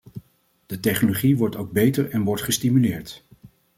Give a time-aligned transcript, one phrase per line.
[0.65, 3.25] De technologie wordt ook beter en wordt gestimuleerd.